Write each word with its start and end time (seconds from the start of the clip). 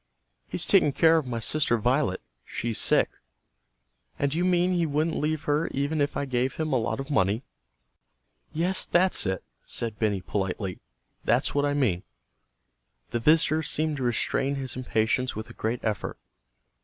"He's 0.49 0.65
taking 0.65 0.93
care 0.93 1.17
of 1.17 1.27
my 1.27 1.37
sister 1.37 1.77
Violet. 1.77 2.21
She's 2.43 2.79
sick." 2.79 3.11
"And 4.17 4.33
you 4.33 4.43
mean 4.43 4.73
he 4.73 4.87
wouldn't 4.87 5.15
leave 5.19 5.43
her 5.43 5.67
even 5.67 6.01
if 6.01 6.17
I 6.17 6.25
gave 6.25 6.55
him 6.55 6.73
a 6.73 6.79
lot 6.79 6.99
of 6.99 7.11
money?" 7.11 7.43
"Yes, 8.51 8.87
that's 8.87 9.27
it," 9.27 9.43
said 9.63 9.99
Benny 9.99 10.21
politely. 10.21 10.79
"That's 11.23 11.53
what 11.53 11.65
I 11.65 11.75
mean." 11.75 12.01
The 13.11 13.19
visitor 13.19 13.61
seemed 13.61 13.97
to 13.97 14.03
restrain 14.03 14.55
his 14.55 14.75
impatience 14.75 15.35
with 15.35 15.51
a 15.51 15.53
great 15.53 15.81
effort. 15.83 16.17